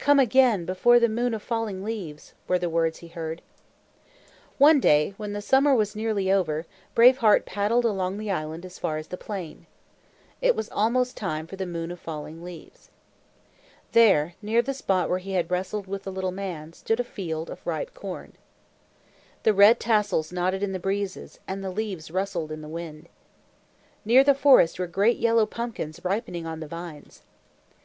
[0.00, 3.42] "Come again, before the Moon of Falling Leaves," were the words he heard.
[4.58, 6.66] One day, when the summer was nearly over,
[6.96, 9.66] Brave Heart paddled his canoe along the island as far as the plain.
[10.42, 12.90] It was almost time for the Moon of Falling Leaves.
[13.92, 17.48] There, near the spot where he had wrestled with the little man, stood a field
[17.48, 18.32] of ripe corn.
[19.44, 23.08] The red tassels nodded in the breezes, and the leaves rustled in the wind.
[24.04, 27.22] Near the forest were great yellow pumpkins ripening on the vines.